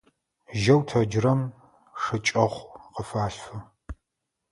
Жьэу 0.61 0.81
тэджырэм 0.87 1.41
шыкӀэхъу 2.01 2.71
къыфалъфы. 2.93 3.57